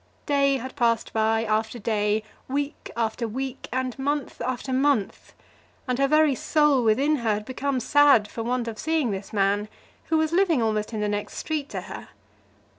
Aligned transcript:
Day 0.25 0.57
had 0.57 0.75
passed 0.75 1.13
by 1.13 1.43
after 1.43 1.77
day, 1.77 2.23
week 2.47 2.89
after 2.97 3.27
week, 3.27 3.69
and 3.71 3.99
month 3.99 4.41
after 4.41 4.73
month, 4.73 5.35
and 5.87 5.99
her 5.99 6.07
very 6.07 6.33
soul 6.33 6.83
within 6.83 7.17
her 7.17 7.35
had 7.35 7.45
become 7.45 7.79
sad 7.79 8.27
for 8.27 8.41
want 8.41 8.67
of 8.67 8.79
seeing 8.79 9.11
this 9.11 9.31
man, 9.31 9.67
who 10.05 10.17
was 10.17 10.31
living 10.31 10.59
almost 10.59 10.91
in 10.91 11.01
the 11.01 11.07
next 11.07 11.35
street 11.37 11.69
to 11.69 11.81
her. 11.81 12.09